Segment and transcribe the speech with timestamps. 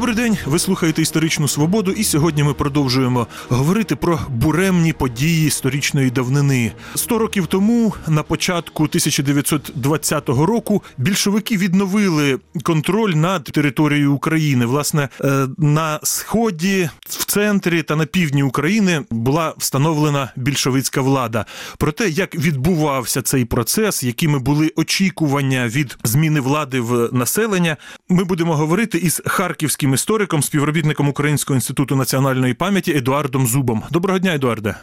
[0.00, 0.38] öbür Добрий день.
[0.46, 6.72] Ви слухаєте історичну свободу, і сьогодні ми продовжуємо говорити про буремні події сторічної давнини.
[6.94, 14.66] Сто років тому, на початку 1920 року, більшовики відновили контроль над територією України.
[14.66, 21.46] Власне, е, на сході, в центрі та на півдні України була встановлена більшовицька влада.
[21.78, 27.76] Про те, як відбувався цей процес, якими були очікування від зміни влади в населення,
[28.08, 30.00] ми будемо говорити із харківським істориком,
[30.42, 33.82] співробітником Українського інституту національної пам'яті Едуардом Зубом.
[33.90, 34.74] Доброго дня, Едуарде.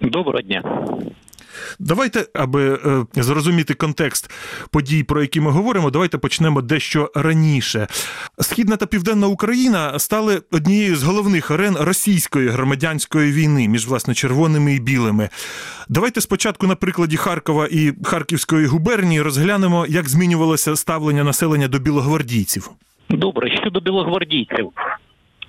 [0.00, 0.62] Доброго дня.
[1.78, 2.78] Давайте, аби
[3.16, 4.30] е, зрозуміти контекст
[4.70, 7.86] подій, про які ми говоримо, давайте почнемо дещо раніше.
[8.40, 14.74] Східна та південна Україна стали однією з головних арен російської громадянської війни між власне червоними
[14.74, 15.28] і білими.
[15.88, 22.70] Давайте спочатку на прикладі Харкова і Харківської губернії розглянемо, як змінювалося ставлення населення до білогвардійців.
[23.10, 24.72] Добре, щодо білогвардійців,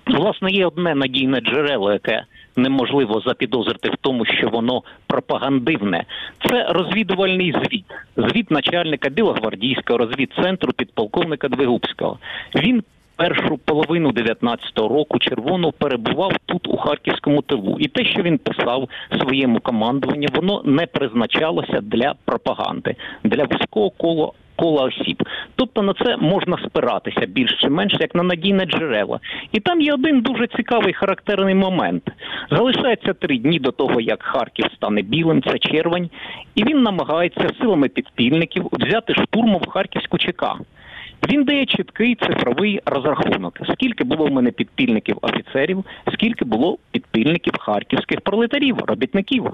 [0.07, 2.23] власне, є одне надійне джерело, яке
[2.55, 6.05] неможливо запідозрити в тому, що воно пропагандивне.
[6.49, 7.85] Це розвідувальний звіт,
[8.17, 12.19] звіт начальника білогвардійського розвідцентру підполковника Двигубського.
[12.55, 12.83] Він
[13.15, 18.89] першу половину 19-го року червоно перебував тут у харківському тилу, і те, що він писав
[19.21, 25.23] своєму командуванню, воно не призначалося для пропаганди, для вузького коло кола осіб.
[25.55, 29.19] Тобто на це можна спиратися більш чи менш як на надійне джерело.
[29.51, 32.03] І там є один дуже цікавий характерний момент.
[32.51, 36.09] Залишається три дні до того, як Харків стане білим, це червень,
[36.55, 40.45] і він намагається силами підпільників взяти штурмом в Харківську ЧК.
[41.29, 48.21] Він дає чіткий цифровий розрахунок, скільки було в мене підпільників офіцерів, скільки було підпільників харківських
[48.21, 49.51] пролетарів, робітників.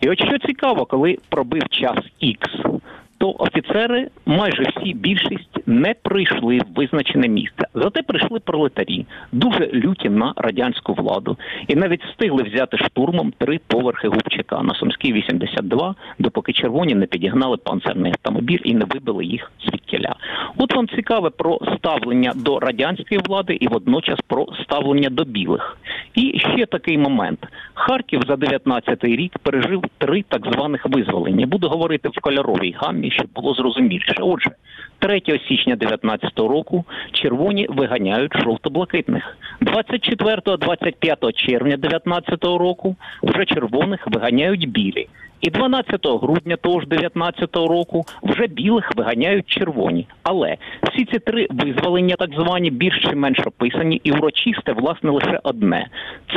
[0.00, 2.80] І от що цікаво, коли пробив час Х,
[3.22, 7.66] то офіцери, майже всі більшість, не прийшли в визначене місце.
[7.74, 11.36] Зате прийшли пролетарі, дуже люті на радянську владу,
[11.68, 17.56] і навіть встигли взяти штурмом три поверхи Губчака на Сумській 82, допоки червоні не підігнали
[17.56, 19.52] панцерний автомобіль і не вибили їх
[19.92, 20.14] звідкіля.
[20.56, 25.76] От вам цікаве про ставлення до радянської влади і водночас про ставлення до білих.
[26.14, 27.38] І ще такий момент:
[27.74, 31.46] Харків за 19-й рік пережив три так званих визволення.
[31.46, 34.14] Буду говорити в кольоровій гаммі, щоб було зрозуміліше.
[34.20, 34.50] Отже,
[34.98, 39.36] 3 січня 19-го року червоні виганяють жовто-блакитних.
[39.64, 45.08] 24-25 червня 19-го року вже червоних виганяють білі.
[45.42, 50.06] І 12 грудня того ж 19-го року вже білих виганяють червоні.
[50.22, 55.40] Але всі ці три визволення, так звані, більш чи менш описані, і урочисте, власне, лише
[55.42, 55.86] одне: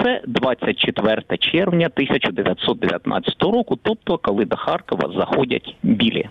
[0.03, 6.30] це 24 червня 1919 року, тобто коли до Харкова заходять білі.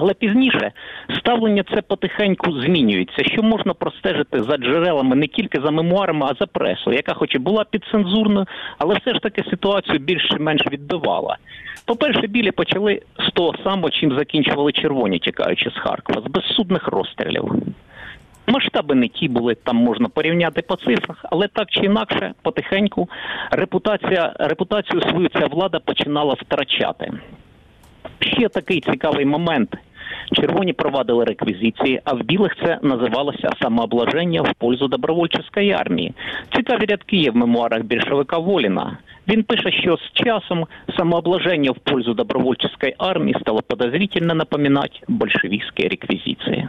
[0.00, 0.72] Але пізніше
[1.18, 6.46] ставлення це потихеньку змінюється, що можна простежити за джерелами не тільки за мемуарами, а за
[6.46, 8.46] пресою, яка, хоч і була підцензурною,
[8.78, 11.36] але все ж таки ситуацію більш чи менш відбивала.
[11.84, 17.52] По-перше, білі почали з того самого, чим закінчували червоні, тікаючи з Харкова, з безсудних розстрілів.
[18.46, 23.08] Масштаби не ті були, там можна порівняти по цифрах, але так чи інакше, потихеньку
[23.50, 27.12] репутація, репутацію свою ця влада починала втрачати.
[28.20, 29.76] Ще такий цікавий момент.
[30.32, 36.12] Червоні провадили реквізиції, а в білих це називалося самооблаження в пользу добровольчої армії.
[36.56, 38.98] Цікаві рядки є в мемуарах більшовика Воліна.
[39.28, 40.66] Він пише, що з часом
[40.96, 46.68] самооблаження в пользу добровольчої армії стало подозрительно напоминати большевістські реквізиції.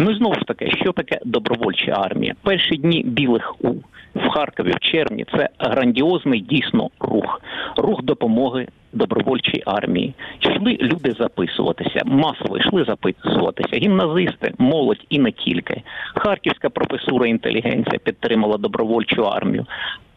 [0.00, 2.34] Ну і знову ж таки, що таке добровольча армія?
[2.42, 3.74] Перші дні білих у
[4.14, 7.40] в Харкові в червні це грандіозний дійсно рух,
[7.76, 10.14] рух допомоги добровольчій армії.
[10.40, 13.76] Йшли люди записуватися, масово йшли записуватися.
[13.76, 15.82] Гімназисти, молодь і не тільки.
[16.14, 19.66] Харківська професура інтелігенція підтримала добровольчу армію.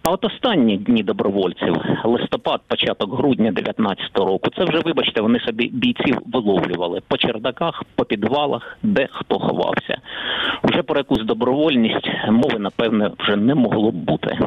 [0.03, 5.67] А от останні дні добровольців, листопад, початок грудня 19-го року, це вже, вибачте, вони собі
[5.67, 9.97] бійців виловлювали по чердаках, по підвалах, де хто ховався.
[10.63, 14.39] Вже про якусь добровольність мови, напевне, вже не могло б бути.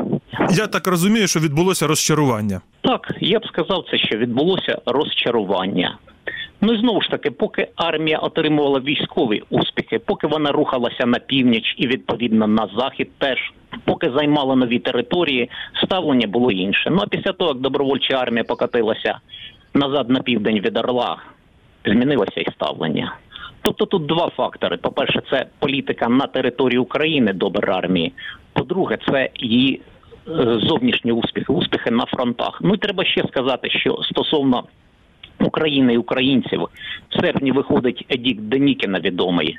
[0.51, 2.61] Я так розумію, що відбулося розчарування.
[2.81, 5.99] Так, я б сказав це, що відбулося розчарування.
[6.61, 11.75] Ну і знову ж таки, поки армія отримувала військові успіхи, поки вона рухалася на північ
[11.79, 13.39] і відповідно на захід, теж
[13.85, 15.51] поки займала нові території,
[15.85, 16.91] ставлення було інше.
[16.91, 19.19] Ну а після того, як добровольча армія покатилася
[19.75, 21.17] назад на південь від Орла,
[21.85, 23.17] змінилося і ставлення.
[23.63, 28.13] Тобто тут два фактори: по-перше, це політика на території України добр армії.
[28.53, 29.81] По-друге, це її
[30.29, 32.59] е, зовнішні успіхи, успіхи на фронтах.
[32.61, 34.65] Ну і треба ще сказати, що стосовно
[35.41, 36.69] України і українців
[37.09, 39.59] в серпні виходить Едік Денікіна відомий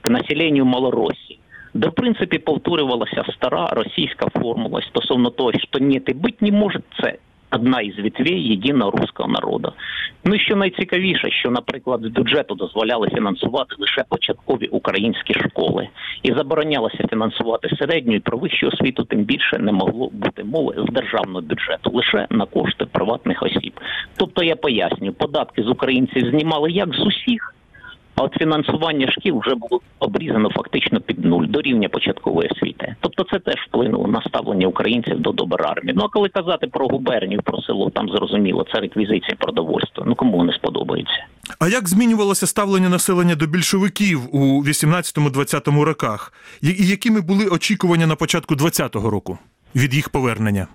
[0.00, 1.38] к населенню Малоросії.
[1.74, 6.80] де в принципі повторювалася стара російська формула стосовно того, що ні, ти бить не може
[7.00, 7.18] це.
[7.56, 9.72] Одна із ветвей єдиного руського народу.
[10.24, 15.88] Ну і що найцікавіше, що, наприклад, з бюджету дозволяли фінансувати лише початкові українські школи,
[16.22, 20.92] і заборонялося фінансувати середню і про вищу освіту, тим більше не могло бути мови з
[20.92, 23.80] державного бюджету, лише на кошти приватних осіб.
[24.16, 27.55] Тобто я поясню, податки з українців знімали як з усіх.
[28.16, 32.96] А от фінансування шкіл вже було обрізано фактично під нуль до рівня початкової освіти.
[33.00, 35.94] Тобто це теж вплинуло на ставлення українців до добр армії.
[35.96, 40.04] Ну а коли казати про губернію, про село, там зрозуміло, це реквізиція продовольства.
[40.06, 41.26] Ну кому вони сподобаються?
[41.58, 46.32] А як змінювалося ставлення населення до більшовиків у 18-20 роках?
[46.62, 49.38] І якими були очікування на початку 20-го року
[49.74, 50.66] від їх повернення?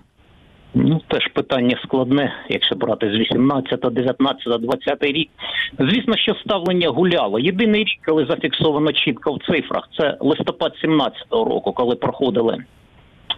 [0.74, 5.30] Ну, теж питання складне, якщо брати з 18, 19, 20 рік.
[5.78, 7.38] Звісно, що ставлення гуляло.
[7.38, 12.58] Єдиний рік, коли зафіксовано чітко в цифрах, це листопад 17-го року, коли проходили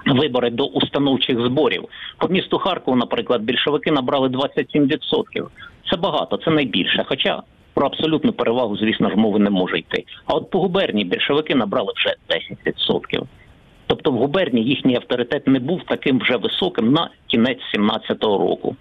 [0.06, 1.84] вибори до установчих зборів.
[2.18, 5.46] По місту Харкову, наприклад, більшовики набрали 27%.
[5.90, 7.04] Це багато, це найбільше.
[7.08, 7.42] Хоча
[7.74, 10.04] про абсолютну перевагу, звісно ж, мови не може йти.
[10.26, 12.14] А от по губернії більшовики набрали вже
[12.88, 13.22] 10%.
[13.94, 18.76] Тобто в губернії їхній авторитет не був таким вже високим на кінець 17-го року.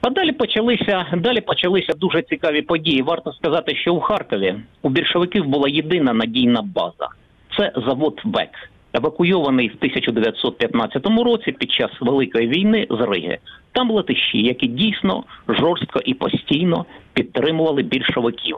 [0.00, 3.02] А далі почалися далі почалися дуже цікаві події.
[3.02, 7.08] Варто сказати, що у Харкові у більшовиків була єдина надійна база
[7.56, 13.38] це завод ВЕК, евакуйований в 1915 році під час Великої війни з Риги.
[13.72, 18.56] Там летищі, які дійсно жорстко і постійно підтримували більшовиків.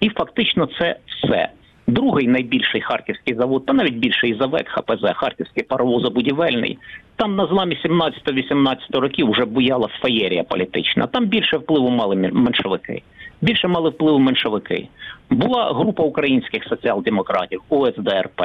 [0.00, 1.48] І фактично це все.
[1.86, 6.78] Другий найбільший харківський завод, та навіть більший завек ХПЗ, Харківський паровозобудівельний.
[7.16, 11.06] Там на зламі 17-18 років вже буяла феєрія політична.
[11.06, 13.02] Там більше впливу мали меншовики.
[13.40, 14.88] Більше мали впливу меншовики.
[15.30, 18.42] Була група українських соціал-демократів ОСДРП.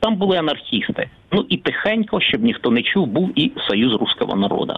[0.00, 1.10] Там були анархісти.
[1.32, 4.74] Ну і тихенько, щоб ніхто не чув, був і Союз руського народу.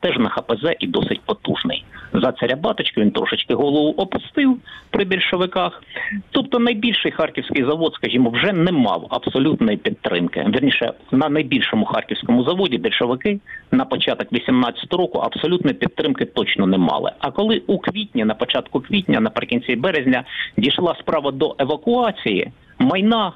[0.00, 1.84] Теж на ХПЗ і досить потужний.
[2.12, 4.58] За царя баточка він трошечки голову опустив
[4.90, 5.82] при більшовиках.
[6.30, 10.46] Тобто найбільший харківський завод, скажімо, вже не мав абсолютної підтримки.
[10.48, 13.40] Вірніше, на найбільшому харківському заводі більшовики
[13.72, 17.12] на початок 18 року абсолютної підтримки точно не мали.
[17.18, 20.24] А коли у квітні, на початку квітня, наприкінці березня,
[20.56, 23.32] дійшла справа до евакуації, майна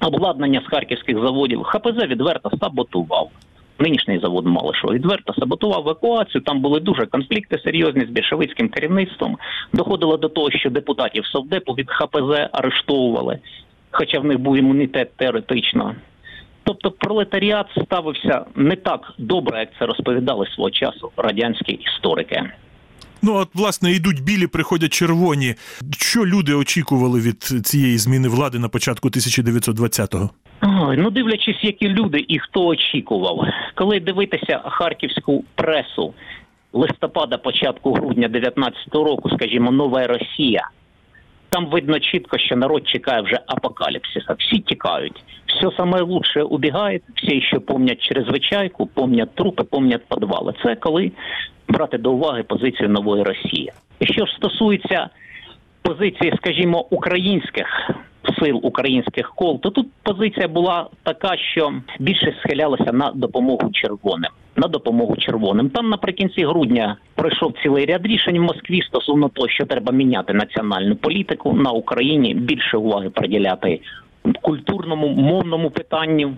[0.00, 3.30] обладнання з харківських заводів ХПЗ відверто саботував.
[3.78, 6.42] Нинішній завод Малишева відверто саботував евакуацію.
[6.42, 9.38] Там були дуже конфлікти серйозні з більшовицьким керівництвом.
[9.72, 13.38] Доходило до того, що депутатів Совдепу від ХПЗ арештовували,
[13.90, 15.94] хоча в них був імунітет теоретично.
[16.64, 22.50] Тобто пролетаріат ставився не так добре, як це розповідали свого часу радянські історики.
[23.22, 25.54] Ну, от, власне, йдуть білі, приходять червоні.
[25.98, 30.30] Що люди очікували від цієї зміни влади на початку 1920-го?
[30.62, 36.14] Ой, ну дивлячись, які люди і хто очікував, коли дивитися харківську пресу
[36.72, 40.70] листопада, початку грудня 19-го року, скажімо, нова Росія.
[41.50, 44.36] Там видно чітко, що народ чекає вже апокаліпсиса.
[44.38, 45.22] Всі тікають.
[45.46, 50.54] Все саме лучше убігає, всі, що помнять чрезвичайку, помнять трупи, помнять підвали.
[50.64, 51.12] Це коли
[51.68, 53.72] брати до уваги позицію нової Росії.
[54.00, 55.08] І що ж стосується
[55.88, 57.90] позиції, скажімо, українських
[58.40, 64.30] сил українських кол, то тут позиція була така, що більше схилялася на допомогу червоним.
[64.56, 65.70] На допомогу червоним.
[65.70, 70.96] Там наприкінці грудня пройшов цілий ряд рішень в Москві стосовно того, що треба міняти національну
[70.96, 73.80] політику на Україні, більше уваги приділяти
[74.42, 76.34] культурному мовному питанню.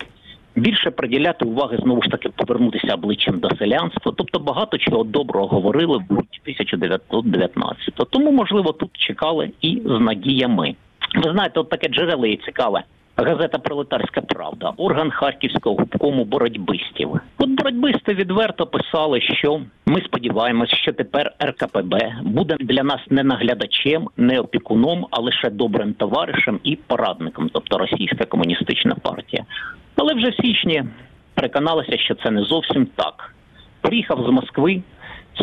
[0.60, 5.96] Більше приділяти уваги знову ж таки повернутися обличчям до селянства, тобто багато чого доброго говорили
[5.96, 10.74] в 1919 Тому, можливо, тут чекали і з надіями.
[11.14, 12.82] Ви знаєте, от таке джерело є цікаве.
[13.16, 17.20] Газета Пролетарська Правда, орган харківського губкому боротьбистів.
[17.38, 24.08] От боротьбисти відверто писали, що ми сподіваємось, що тепер РКПБ буде для нас не наглядачем,
[24.16, 29.44] не опікуном, а лише добрим товаришем і порадником, тобто російська комуністична партія.
[30.00, 30.84] Але вже в січні
[31.34, 33.34] переконалася, що це не зовсім так.
[33.80, 34.82] Приїхав з Москви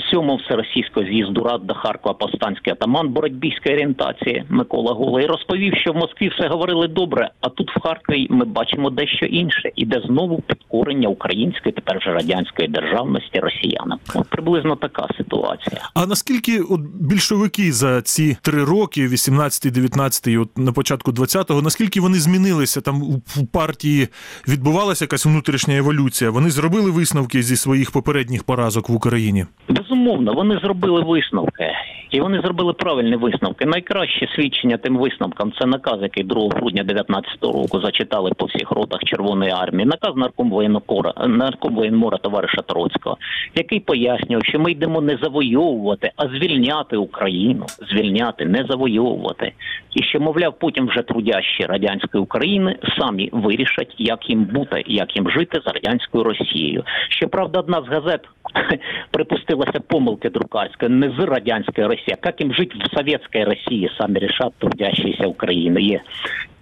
[0.01, 5.95] сьомого всеросійського з'їзду рад до Харкова повстанський атаман боротьбійської орієнтації Микола Голий розповів, що в
[5.95, 9.71] Москві все говорили добре, а тут в Харкові ми бачимо дещо інше.
[9.75, 13.99] Іде знову підкорення української, тепер вже радянської державності росіянам.
[14.15, 15.81] От приблизно така ситуація.
[15.93, 22.17] А наскільки от більшовики за ці три роки, 18-19, от на початку 20-го, наскільки вони
[22.17, 24.07] змінилися там у партії?
[24.47, 26.31] Відбувалася якась внутрішня еволюція?
[26.31, 29.45] Вони зробили висновки зі своїх попередніх поразок в Україні?
[29.89, 31.71] Безумовно, вони зробили висновки.
[32.11, 33.65] І вони зробили правильні висновки.
[33.65, 38.99] Найкраще свідчення тим висновкам це наказ, який 2 грудня 2019 року зачитали по всіх ротах
[39.03, 39.85] Червоної армії.
[39.85, 43.17] Наказ наркомвоєнкора наркомвоєнмора товариша Троцького,
[43.55, 49.53] який пояснював, що ми йдемо не завойовувати, а звільняти Україну, звільняти, не завойовувати.
[49.93, 55.29] І що, мовляв, потім вже трудящі радянської України самі вирішать, як їм бути, як їм
[55.29, 56.83] жити з радянською Росією.
[57.09, 58.21] Щоправда, одна з газет
[59.11, 64.53] припустилася помилки друкарської, не з радянської Росії, як їм жити в совєтській Росії, самі рішать
[64.57, 65.81] трудящіся України.
[65.81, 66.01] Є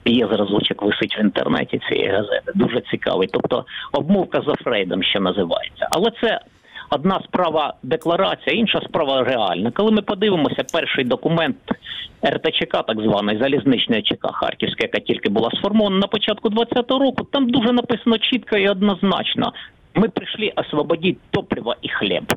[0.08, 2.52] Є зразочок висить в інтернеті цієї газети.
[2.56, 3.30] Дуже цікавий.
[3.32, 5.88] Тобто обмовка за Фрейдом, що називається.
[5.92, 6.40] Але це
[6.90, 9.72] одна справа декларація, інша справа реальна.
[9.72, 11.58] Коли ми подивимося, перший документ
[12.26, 17.50] РТЧК, так званий залізничний ЧК Харківська, яка тільки була сформована на початку 20-го року, там
[17.50, 19.54] дуже написано чітко і однозначно.
[19.96, 22.34] Ми прийшли освободити топливо і хліб.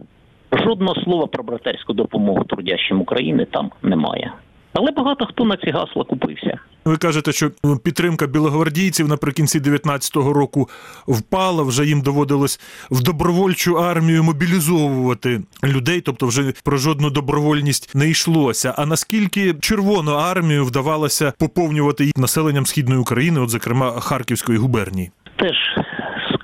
[0.53, 4.33] Жодного слова про братерську допомогу трудящим України там немає.
[4.73, 6.59] Але багато хто на ці гасла купився.
[6.85, 7.51] Ви кажете, що
[7.85, 10.69] підтримка білогвардійців наприкінці 19-го року
[11.09, 11.63] впала.
[11.63, 18.75] Вже їм доводилось в добровольчу армію мобілізовувати людей, тобто вже про жодну добровольність не йшлося.
[18.79, 25.11] А наскільки червону армію вдавалося поповнювати населенням східної України, от зокрема Харківської губернії?
[25.37, 25.57] Теж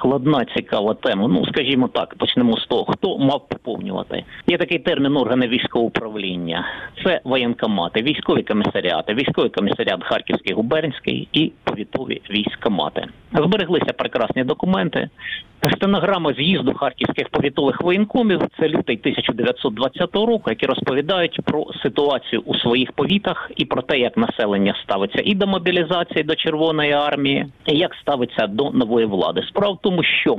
[0.04, 1.28] складна, цікава тема.
[1.28, 4.24] Ну, скажімо так, почнемо з того, хто мав поповнювати.
[4.46, 6.66] Є такий термін органи військового управління.
[7.04, 13.06] Це воєнкомати, військові комісаріати, військовий комісаріат Харківський губернський і повітові військомати.
[13.32, 15.08] Збереглися прекрасні документи.
[15.72, 22.92] Стенограми з'їзду харківських повітових воєнкомів це лютий 1920 року, які розповідають про ситуацію у своїх
[22.92, 27.94] повітах і про те, як населення ставиться і до мобілізації до Червоної армії, і як
[27.94, 29.42] ставиться до нової влади.
[29.48, 30.36] Справа в тому, що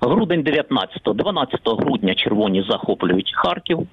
[0.00, 3.86] грудень 19-12 грудня червоні захоплюють Харків,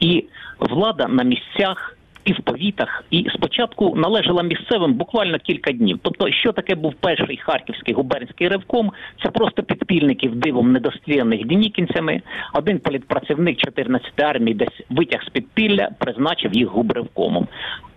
[0.00, 0.24] і
[0.58, 5.98] влада на місцях і в повітах, і спочатку належала місцевим буквально кілька днів.
[6.02, 12.22] Тобто, що таке був перший харківський губернський ревком, це просто підпільників дивом недостріляних денікінцями.
[12.54, 17.48] Один політпрацівник 14-ї армії десь витяг з підпілля, призначив їх губревкомом.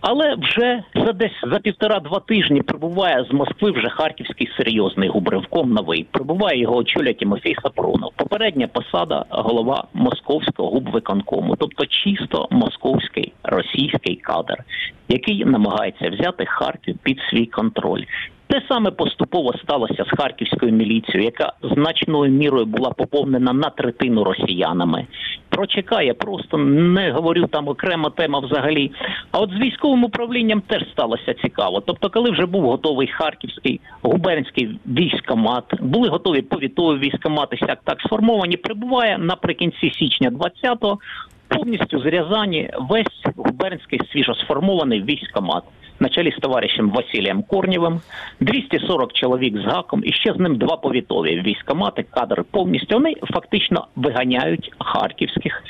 [0.09, 6.07] Але вже за десь за півтора-два тижні прибуває з Москви вже харківський серйозний губривком новий.
[6.11, 8.11] Прибуває його очолює Тимофій Сапронов.
[8.15, 14.63] Попередня посада голова московського губвиконкому, тобто чисто московський російський кадр,
[15.09, 18.03] який намагається взяти Харків під свій контроль.
[18.47, 25.07] Те саме поступово сталося з харківською міліцією, яка значною мірою була поповнена на третину росіянами.
[25.49, 28.91] Прочекає, просто не говорю там окрема тема взагалі.
[29.31, 31.83] А от з військовим управлінням теж сталося цікаво.
[31.85, 38.57] Тобто, коли вже був готовий харківський губернський військомат, були готові повітові військомати, сяк так сформовані,
[38.57, 40.99] прибуває наприкінці січня 20-го
[41.47, 45.63] повністю з Рязані весь губернський свіжосформований військомат
[45.99, 48.01] на чолі з товаришем Василієм Корнєвим,
[48.39, 52.95] 240 чоловік з гаком і ще з ним два повітові військомати, кадри повністю.
[52.95, 55.63] Вони фактично виганяють харківських.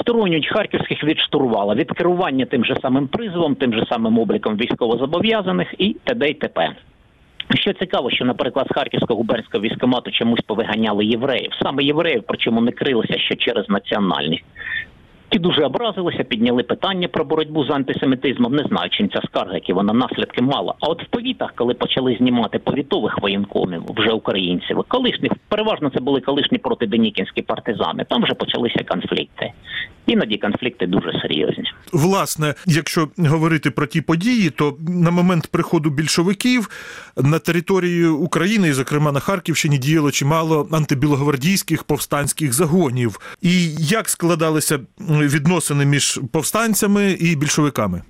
[0.00, 5.74] Сторонюють харківських від штурвала, від керування тим же самим призовом, тим же самим обліком військовозобов'язаних
[5.78, 6.28] і т.д.
[6.28, 6.72] і т.п.
[7.54, 12.72] Що цікаво, що, наприклад, з Харківського губернського військомату чомусь повиганяли євреїв, саме євреїв, причому не
[12.72, 14.44] крилися ще через національність.
[15.32, 18.54] Ті дуже образилися, підняли питання про боротьбу з антисемітизмом.
[18.54, 20.74] Не знаю, чим ця скарга, які вона наслідки мала.
[20.80, 26.20] А от в повітах, коли почали знімати повітових воєнкомів, вже українців, колишніх переважно це були
[26.20, 28.04] колишні протиденікінські партизани.
[28.04, 29.52] Там вже почалися конфлікти.
[30.06, 31.64] Іноді конфлікти дуже серйозні.
[31.92, 36.70] Власне, якщо говорити про ті події, то на момент приходу більшовиків
[37.16, 43.20] на території України, і зокрема на Харківщині, діяло чимало антибілогвардійських повстанських загонів.
[43.42, 48.02] І як складалися відносини між повстанцями і більшовиками?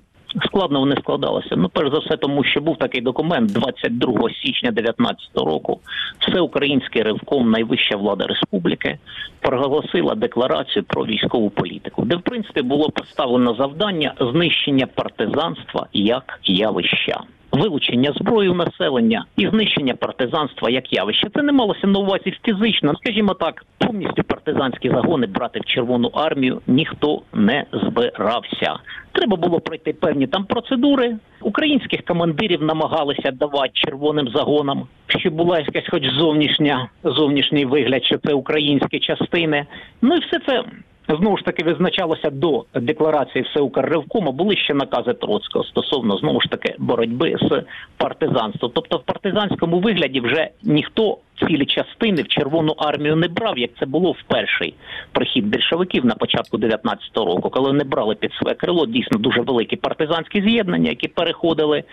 [0.45, 1.55] Складно вони складалися.
[1.55, 5.79] Ну, перш за все, тому що був такий документ 22 січня 2019 року.
[6.19, 8.97] Всеукраїнський ревком найвища влада республіки
[9.39, 17.19] проголосила декларацію про військову політику, де в принципі було поставлено завдання знищення партизанства як явища.
[17.53, 21.27] Вилучення зброї у населення і знищення партизанства як явище.
[21.35, 22.93] Це не малося на увазі фізично.
[22.95, 28.79] Скажімо так, повністю партизанські загони брати в Червону армію ніхто не збирався.
[29.11, 31.15] Треба було пройти певні там процедури.
[31.41, 38.33] Українських командирів намагалися давати червоним загонам, щоб була якась хоч зовнішня зовнішній вигляд, що це
[38.33, 39.65] українські частини.
[40.01, 40.63] Ну і все це
[41.09, 46.75] знову ж таки визначалося до декларації Всеукрревкому, були ще накази Троцького стосовно знову ж таки
[46.79, 47.63] боротьби з
[47.97, 48.71] партизанством.
[48.75, 53.85] Тобто, в партизанському вигляді вже ніхто цілі частини в Червону армію не брав, як це
[53.85, 54.73] було в перший
[55.11, 59.75] прихід більшовиків на початку 19-го року, коли вони брали під своє крило дійсно дуже великі
[59.75, 61.83] партизанські з'єднання, які переходили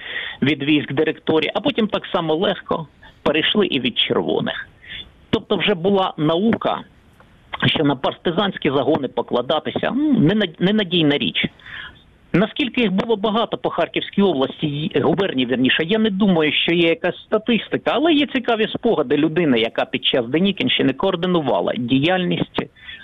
[0.43, 2.87] від військ директорії, а потім так само легко
[3.23, 4.69] перейшли і від червоних.
[5.31, 6.81] Тобто, вже була наука
[7.67, 11.47] що на партизанські загони покладатися ну, нена- ненадійна річ.
[12.33, 17.23] Наскільки їх було багато по Харківській області, губернії, верніше, я не думаю, що є якась
[17.27, 22.63] статистика, але є цікаві спогади людини, яка під час Денікінщини координувала діяльність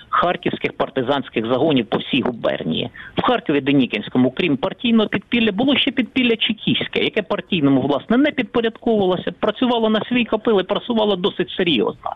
[0.09, 2.91] харківських партизанських загонів по всій губернії.
[3.17, 9.33] В Харкові Денікінському, крім партійного підпілля, було ще підпілля Чекіське, яке партійному власне не підпорядковувалося,
[9.41, 12.11] працювало на свій капили, працювало досить серйозно.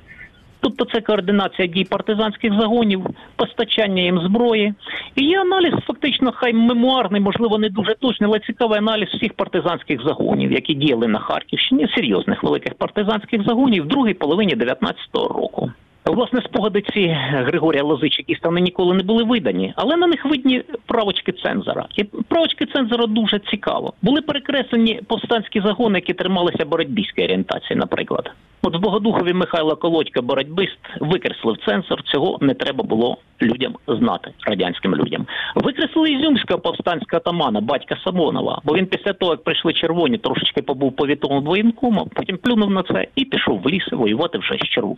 [0.60, 4.74] Тобто це координація дій партизанських загонів, постачання їм зброї.
[5.14, 10.02] І є аналіз, фактично, хай мемуарний, можливо, не дуже точний, але цікавий аналіз всіх партизанських
[10.04, 15.70] загонів, які діяли на Харківщині, серйозних великих партизанських загонів в другій половині 19-го року.
[16.04, 21.32] Власне, спогади ці Григорія Лозичикіста вони ніколи не були видані, але на них видні правочки
[21.32, 21.86] цензора.
[21.96, 23.92] І правочки цензора дуже цікаво.
[24.02, 28.30] Були перекреслені повстанські загони, які трималися боротьбійської орієнтації, наприклад.
[28.62, 32.02] От в Богодухові Михайло Колодько, боротьбист, викреслив цензор.
[32.02, 35.26] Цього не треба було людям знати, радянським людям.
[35.54, 40.96] Викреслили Ізюмського повстанського атамана, батька Самонова, бо він після того, як прийшли червоні, трошечки побув
[40.96, 44.96] повітовим воєнкомом, потім плюнув на це і пішов в ліс воювати вже з червоними.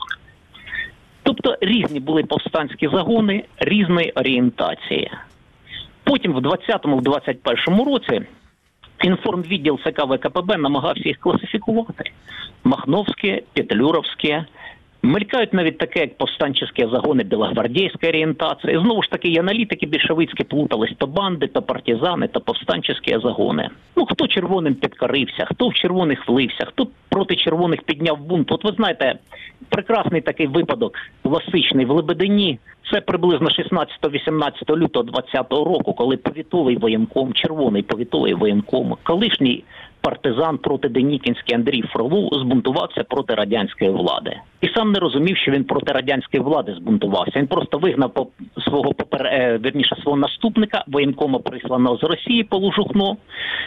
[1.22, 5.10] Тобто різні були повстанські загони різної орієнтації.
[6.04, 8.22] Потім в 20-му, в 21-му році
[9.02, 12.04] інформвідділ ЦК ВКПБ намагався їх класифікувати.
[12.64, 14.44] Махновське, Петлюровське.
[15.04, 18.78] Мелькають навіть таке, як повстанчі загони білогвардійської орієнтації.
[18.78, 23.70] Знову ж таки, і аналітики більшовицькі плутались то банди, то партизани, то повстанчі загони.
[23.96, 28.52] Ну хто червоним підкорився, хто в червоних влився, хто проти червоних підняв бунт.
[28.52, 29.18] От ви знаєте,
[29.68, 32.58] прекрасний такий випадок класичний в Лебедині.
[32.92, 39.64] Це приблизно 16-18 лютого 20-го року, коли повітовий воєнком, червоний повітовий воєнком, колишній
[40.02, 44.36] партизан проти Денікінський Андрій Фролов збунтувався проти радянської влади.
[44.60, 47.38] І сам не розумів, що він проти радянської влади збунтувався.
[47.38, 48.26] Він просто вигнав
[48.64, 49.26] свого попер...
[49.26, 53.16] е, вірніше свого наступника, воєнкома присланого з Росії Полужухно.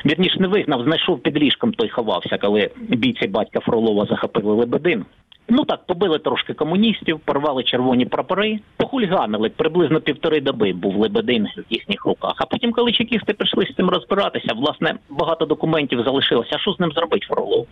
[0.06, 5.06] Вірніше не вигнав, знайшов під ліжком, той ховався, коли бійці батька Фролова захопили Лебедин.
[5.48, 11.74] Ну так, побили трошки комуністів, порвали червоні прапори, похульганили приблизно півтори доби був Лебедин в
[11.74, 12.34] їхніх руках.
[12.38, 16.50] А потім, коли чекісти прийшли з цим розбиратися, власне, багато документів залишилося.
[16.54, 17.68] А що з ним зробить Фролов?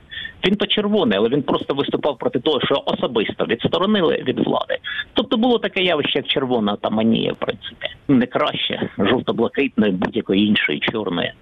[0.45, 4.77] Він то червоний, але він просто виступав проти того, що особисто відсторонили від влади.
[5.13, 11.33] Тобто було таке явище, як червона таманія, в принципі, не краще жовто-блакитної, будь-якої іншої чорної.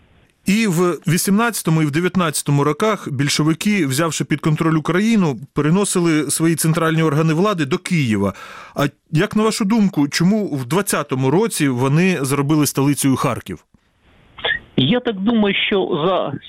[0.45, 7.03] І в 18 і в 19 роках більшовики, взявши під контроль Україну, переносили свої центральні
[7.03, 8.33] органи влади до Києва.
[8.75, 13.65] А як на вашу думку, чому в 20-му році вони зробили столицею Харків?
[14.77, 15.89] Я так думаю, що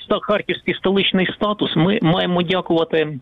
[0.09, 3.19] за харківський столичний статус ми маємо дякувати.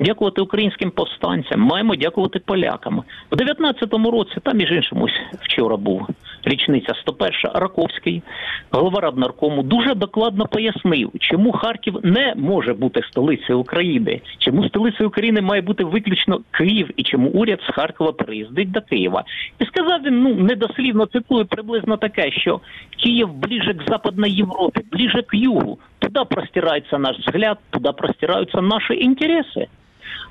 [0.00, 3.02] Дякувати українським повстанцям, маємо дякувати полякам.
[3.30, 5.06] В 19-му році, там між іншим
[5.40, 6.06] вчора був
[6.44, 8.22] річниця 101 Раковський,
[8.70, 15.40] голова Раднаркому, дуже докладно пояснив, чому Харків не може бути столицею України, чому столицею України
[15.40, 19.24] має бути виключно Київ і чому уряд з Харкова приїздить до Києва.
[19.58, 22.60] І сказав він, ну недослівно цитую, приблизно таке, що
[22.96, 25.78] Київ ближе к Западной Європі, ближе к югу.
[25.98, 29.68] Туда простирается наш взгляд, туда простираются наши интересы.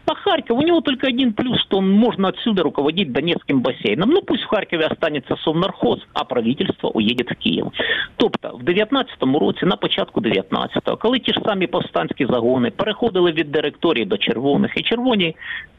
[0.05, 4.09] А Харьков, у него только один плюс, что он можно отсюда руководить Донецким бассейном.
[4.09, 7.67] Ну пусть в Харкові останется Совнархоз, а правительство уедет в Київ.
[8.15, 13.51] Тобто в 19-му році, на початку 19-го, коли ті ж самі повстанські загони переходили від
[13.51, 15.35] директорії до червоних, і червоні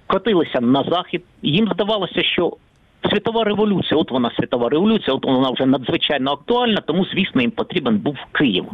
[0.07, 2.57] котилися на захід, їм здавалося, що
[3.11, 7.99] світова революція, от вона світова революція, от вона вже надзвичайно актуальна, тому звісно їм потрібен
[7.99, 8.65] був Київ.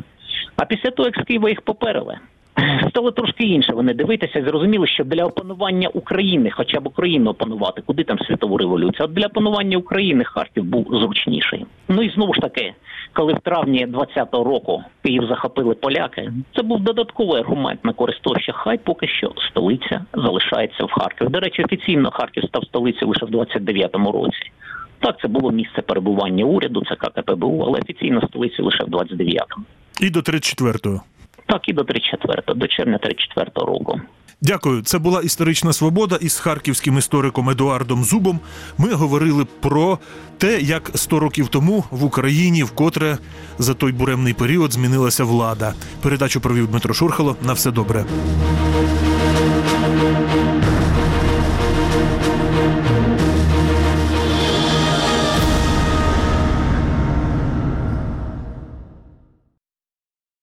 [0.57, 2.19] А після того, як з Києва їх поперли,
[2.91, 3.73] стало трошки інше.
[3.73, 9.05] Вони дивитися зрозуміли, що для опанування України, хоча б Україну опанувати, куди там світову революцію,
[9.05, 11.67] от для опанування України Харків був зручніший.
[11.89, 12.75] Ну і знову ж таки,
[13.13, 18.53] коли в травні 20-го року Київ захопили поляки, це був додатковий аргумент на користь що
[18.53, 21.29] хай поки що столиця залишається в Харкові.
[21.29, 24.51] До речі, офіційно Харків став столицею лише в 29-му році.
[24.99, 29.65] Так, це було місце перебування уряду, це КПБУ, але офіційно столицею лише в 29-му.
[30.01, 31.01] І до 34-го.
[31.47, 34.01] Так і до 34-го, до червня 34-го року.
[34.41, 34.83] Дякую.
[34.83, 38.41] Це була історична свобода із харківським істориком Едуардом Зубом.
[38.79, 39.99] Ми говорили про
[40.39, 43.19] те, як 100 років тому в Україні вкотре
[43.59, 45.75] за той буремний період змінилася влада.
[46.03, 47.37] Передачу провів Дмитро Шурхало.
[47.43, 48.05] На все добре.